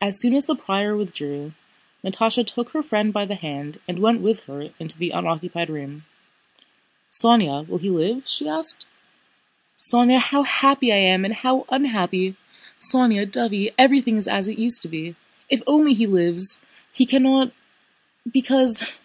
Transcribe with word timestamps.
As 0.00 0.18
soon 0.18 0.34
as 0.34 0.46
the 0.46 0.56
prior 0.56 0.96
withdrew, 0.96 1.52
Natásha 2.02 2.44
took 2.44 2.70
her 2.70 2.82
friend 2.82 3.12
by 3.12 3.24
the 3.24 3.36
hand 3.36 3.78
and 3.86 4.00
went 4.00 4.20
with 4.20 4.40
her 4.46 4.72
into 4.80 4.98
the 4.98 5.12
unoccupied 5.12 5.70
room. 5.70 6.04
"Sónya, 7.12 7.64
will 7.68 7.78
he 7.78 7.88
live?" 7.88 8.26
she 8.26 8.48
asked. 8.48 8.86
"Sónya, 9.78 10.18
how 10.18 10.42
happy 10.42 10.92
I 10.92 10.96
am, 10.96 11.24
and 11.24 11.32
how 11.32 11.64
unhappy!... 11.68 12.34
Sónya, 12.80 13.24
dovey, 13.30 13.70
everything 13.78 14.16
is 14.16 14.26
as 14.26 14.48
it 14.48 14.58
used 14.58 14.82
to 14.82 14.88
be. 14.88 15.14
If 15.48 15.62
only 15.68 15.94
he 15.94 16.08
lives! 16.08 16.58
He 16.92 17.06
cannot... 17.06 17.52
because... 18.28 18.98